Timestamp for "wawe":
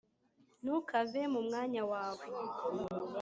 1.91-2.25